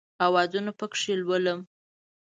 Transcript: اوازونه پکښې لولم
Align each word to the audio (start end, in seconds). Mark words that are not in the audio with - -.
اوازونه 0.25 0.71
پکښې 0.79 1.13
لولم 1.21 1.59